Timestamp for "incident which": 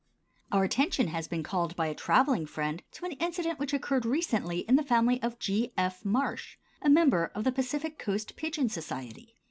3.11-3.71